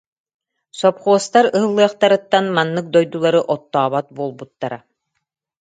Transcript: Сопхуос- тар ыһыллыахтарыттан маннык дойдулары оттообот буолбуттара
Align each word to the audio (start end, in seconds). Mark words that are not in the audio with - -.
Сопхуос- 0.79 1.31
тар 1.33 1.45
ыһыллыахтарыттан 1.57 2.45
маннык 2.55 2.85
дойдулары 2.93 3.41
оттообот 3.53 4.05
буолбуттара 4.15 4.79